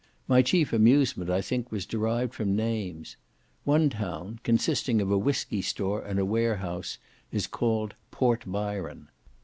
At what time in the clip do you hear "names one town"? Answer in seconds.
2.55-4.39